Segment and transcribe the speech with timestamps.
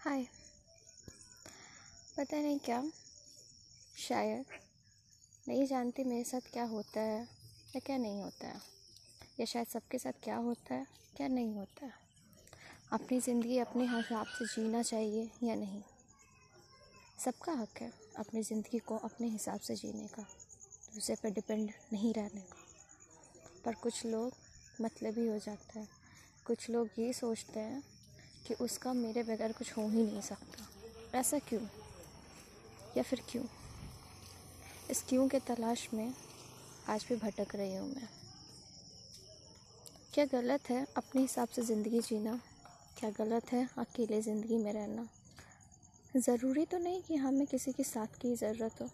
[0.00, 0.22] हाय
[2.18, 2.82] पता नहीं क्या?
[3.98, 4.44] शायद।
[5.48, 7.22] नहीं जानती मेरे साथ क्या होता है
[7.76, 8.60] या क्या नहीं होता है।
[9.40, 11.92] या शायद सबके साथ क्या होता है, क्या नहीं होता है।
[12.92, 15.82] अपनी ज़िंदगी अपने हिसाब से जीना चाहिए या नहीं?
[17.24, 20.22] सबका हक है अपनी ज़िंदगी को अपने हिसाब से जीने का,
[20.94, 22.64] दूसरे पर डिपेंड नहीं रहने का।
[23.64, 24.32] पर कुछ लोग
[24.80, 25.88] मतलब ही हो जाते हैं।
[26.46, 27.97] कुछ लोग ये सोचते हैं
[28.46, 31.62] कि उसका मेरे बगैर कुछ हो ही नहीं सकता। ऐसा क्यों?
[32.96, 33.44] या फिर क्यों?
[34.90, 36.14] इस क्यों के तलाश में
[36.88, 38.08] आज भी भटक रही हूँ मैं।
[40.14, 42.40] क्या गलत है अपने हिसाब से ज़िंदगी जीना?
[42.98, 45.08] क्या गलत है अकेले ज़िंदगी में रहना?
[46.16, 48.90] ज़रूरी तो नहीं कि हमें किसी के साथ की ज़रूरत हो।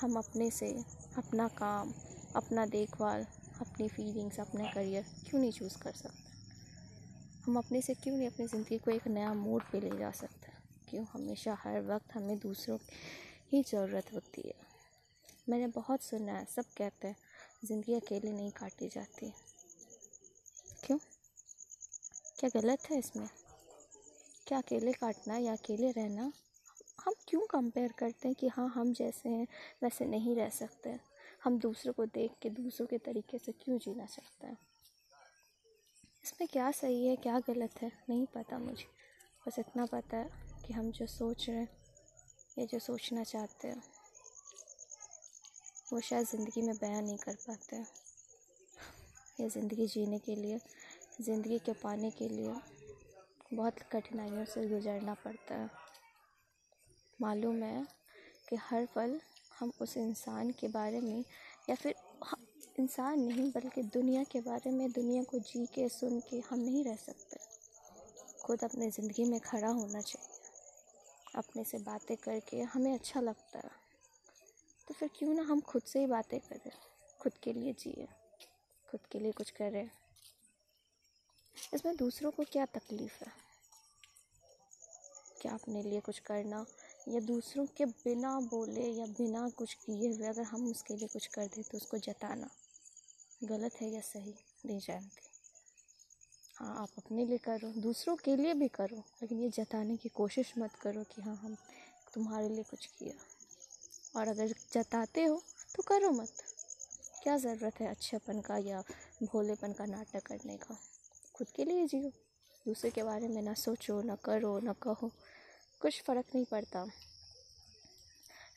[0.00, 0.84] हम अपने से,
[1.16, 1.92] अपना काम,
[2.36, 3.26] अपना देखभाल,
[3.60, 6.29] अपनी फीलिंग्स अपना करियर क्यों नहीं चूज़ कर सकते?
[7.46, 10.52] हम अपने से क्यों नहीं अपनी ज़िंदगी को एक नया मोड पे ले जा सकते?
[10.90, 11.06] क्यों?
[11.12, 12.96] हमेशा हर वक्त हमें दूसरों की
[13.52, 14.54] ही ज़रूरत होती है।
[15.48, 17.16] मैंने बहुत सुना है, सब कहते हैं,
[17.64, 19.32] ज़िंदगी अकेले नहीं काटी जाती।
[20.84, 20.98] क्यों?
[22.40, 23.28] क्या गलत है इसमें?
[24.46, 26.32] क्या अकेले काटना या अकेले रहना?
[27.04, 29.46] हम क्यों कंपेयर करते हैं कि हाँ हम जैसे हैं,
[29.82, 30.98] वैसे नहीं रह सकते?
[31.44, 34.58] हम दूसरों को देख के, दूसरों के तरीके से क्यों जीना चाहते हैं?
[36.24, 38.86] इसमें क्या सही है, क्या गलत है, नहीं पता मुझे।
[39.46, 40.30] बस इतना पता है
[40.66, 41.68] कि हम जो सोच रहे हैं,
[42.58, 43.82] या जो सोचना चाहते हैं,
[45.92, 47.86] वो शायद ज़िंदगी में बयान नहीं कर पाते हैं।
[49.40, 50.58] ये ज़िंदगी जीने के लिए,
[51.20, 52.54] ज़िंदगी के पाने के लिए
[53.54, 55.70] बहुत कठिनाइयों से गुजरना पड़ता है।
[57.20, 57.86] मालूम है
[58.48, 59.18] कि हर पल
[59.58, 61.24] हम उस इंसान के बारे में,
[61.70, 61.94] या फिर
[62.80, 66.84] इंसान नहीं, बल्कि दुनिया के बारे में, दुनिया को जी के, सुन के हम नहीं
[66.84, 67.36] रह सकते।
[68.44, 70.38] खुद अपने ज़िंदगी में खड़ा होना चाहिए।
[71.34, 73.70] अपने से बातें करके हमें अच्छा लगता है।
[74.88, 76.70] तो फिर क्यों ना हम खुद से ही बातें करें।
[77.20, 78.08] खुद के लिए जिए।
[78.90, 79.90] खुद के लिए कुछ करें।
[81.74, 83.32] इसमें दूसरों को क्या तकलीफ़ है?
[85.42, 86.66] क्या अपने लिए कुछ करना
[87.08, 91.26] या दूसरों के बिना बोले या बिना कुछ किए हुए अगर हम उसके लिए कुछ
[91.26, 92.50] कर दें तो उसको जताना।
[93.44, 94.34] गलत है या सही,
[94.66, 95.28] नहीं जानती।
[96.56, 100.54] हाँ आप अपने लिए करो, दूसरों के लिए भी करो, लेकिन ये जताने की कोशिश
[100.58, 101.56] मत करो कि हाँ हम
[102.14, 103.14] तुम्हारे लिए कुछ किया।
[104.20, 105.42] और अगर जताते हो
[105.76, 106.32] तो करो मत।
[107.22, 108.82] क्या ज़रूरत है अच्छेपन का या
[109.22, 110.78] भोलेपन का नाटक करने का?
[111.34, 112.10] खुद के लिए जियो,
[112.66, 115.10] दूसरे के बारे में ना सोचो, ना करो, ना कहो।
[115.80, 116.86] कुछ फ़र्क नहीं पड़ता।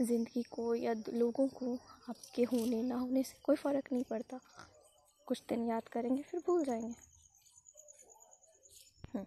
[0.00, 4.40] ज़िंदगी को या लोगों को आपके होने ना होने से कोई फ़र्क नहीं पड़ता।
[5.30, 6.94] कुछ दिन याद करेंगे फिर भूल जाएँगे।
[9.14, 9.24] हम्म,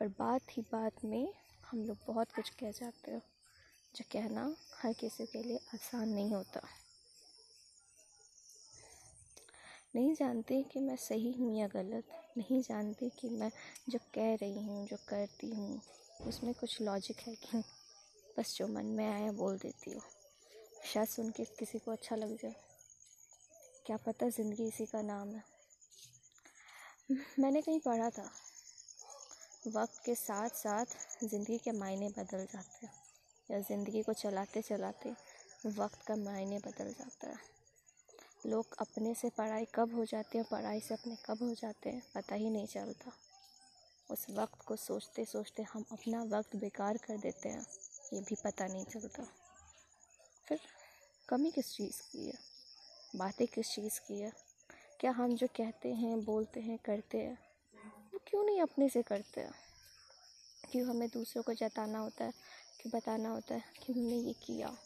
[0.00, 1.32] पर बात ही बात में
[1.70, 3.20] हम लोग बहुत कुछ कह जाते हो
[3.96, 6.60] जो कहना हर किसी के लिए आसान नहीं होता।
[9.96, 12.04] नहीं जानती कि मैं सही हूँ या गलत
[12.38, 13.50] नहीं जानती कि मैं
[13.88, 15.80] जो कह रही हूँ जो करती हूँ
[16.26, 17.62] उसमें कुछ लॉजिक है कि
[18.38, 20.02] बस जो मन में आया बोल देती हूँ।
[20.84, 22.71] शायद सुन के किसी को अच्छा लग जाए।
[23.86, 25.42] क्या पता ज़िंदगी इसी का नाम है।
[27.38, 28.30] मैंने कहीं पढ़ा था,
[29.68, 30.94] वक्त के साथ साथ
[31.24, 32.92] ज़िंदगी के मायने बदल जाते हैं,
[33.48, 35.14] या ज़िंदगी को चलाते चलाते
[35.68, 37.50] वक्त का मायने बदल जाता है।
[38.46, 42.02] लोग अपने से पढ़ाई कब हो जाती है पढ़ाई से अपने कब हो जाते हैं,
[42.14, 43.12] पता ही नहीं चलता।
[44.10, 47.66] उस वक्त को सोचते सोचते हम अपना वक्त बेकार कर देते हैं,
[48.12, 49.26] ये भी पता नहीं चलता।
[50.46, 50.60] फिर
[51.28, 52.51] कमी किस चीज़ की है?
[53.16, 54.32] बातें किस चीज़ की है?
[55.00, 57.38] क्या हम जो कहते हैं, बोलते हैं, करते हैं,
[58.14, 59.52] वो क्यों नहीं अपने से करते हैं?
[60.72, 62.32] क्यों हमें दूसरों को जताना होता है
[62.82, 64.76] कि बताना होता है कि हमने ये किया?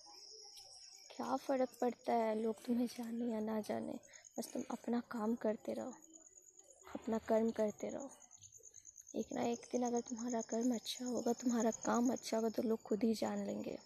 [1.17, 2.43] क्या फ़र्क पड़ता है?
[2.43, 3.93] लोग तुम्हें जाने या ना जाने।
[4.39, 5.93] बस तुम अपना काम करते रहो,
[6.95, 8.11] अपना कर्म करते रहो।
[9.17, 12.83] एक ना एक दिन अगर तुम्हारा कर्म अच्छा होगा, तुम्हारा काम अच्छा होगा तो लोग
[12.83, 13.79] खुद ही जान लेंगे।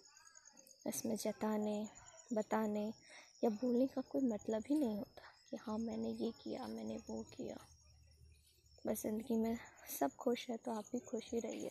[0.86, 1.88] इसमें जताने,
[2.32, 2.92] बताने
[3.42, 7.22] या बोलने का कोई मतलब ही नहीं होता कि हाँ मैंने ये किया, मैंने वो
[7.36, 7.56] किया।
[8.86, 9.56] बस ज़िंदगी में
[10.00, 11.70] सब खुश है तो आप भी खुश ही रहिए।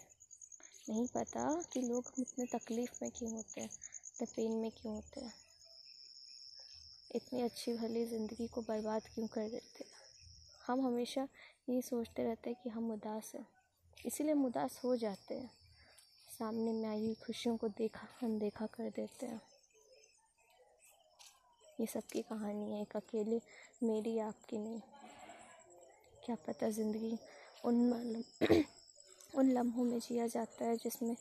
[0.89, 1.43] नहीं पता
[1.73, 5.33] कि लोग इतने तकलीफ़ में क्यों होते हैं, इतने पेन में क्यों होते हैं।
[7.15, 9.91] इतनी अच्छी भली ज़िंदगी को बर्बाद क्यों कर देते हैं?
[10.67, 11.27] हम हमेशा
[11.69, 13.45] यही सोचते रहते हैं कि हम उदास हैं,
[14.05, 15.49] इसीलिए हम उदास हो जाते हैं।
[16.29, 19.41] सामने में आई हुई खुशियों को देखा, अनदेखा कर देते हैं।
[21.79, 23.39] ये सबकी कहानी है, एक अकेले,
[23.83, 24.79] मेरी आपकी नहीं।
[26.25, 27.17] क्या पता ज़िंदगी
[27.65, 28.23] उन
[29.35, 31.15] उन लम्हों में जिया जाता है जिसमें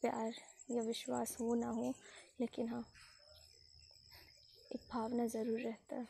[0.00, 0.34] प्यार
[0.70, 1.92] या विश्वास हो ना हो,
[2.40, 2.84] लेकिन हाँ
[4.72, 6.08] एक भावना ज़रूर रहता है।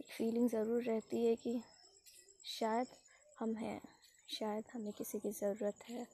[0.00, 1.60] एक फीलिंग ज़रूर रहती है कि
[2.44, 2.86] शायद
[3.40, 3.80] हम हैं,
[4.28, 6.06] शायद हमें किसी की ज़रूरत है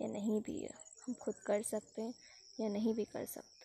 [0.00, 0.70] या नहीं भी है।
[1.06, 2.14] हम खुद कर सकते हैं
[2.60, 3.57] या नहीं भी कर सकते।